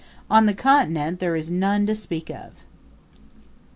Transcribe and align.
On 0.31 0.47
the 0.47 0.55
Continent 0.55 1.19
there 1.19 1.35
is 1.35 1.51
none 1.51 1.85
to 1.85 1.93
speak 1.93 2.31
of. 2.31 2.53